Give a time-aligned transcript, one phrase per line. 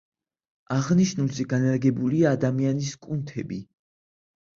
[0.75, 3.61] აღნიშნულზე განლაგებულია ადამიანის კუნთები.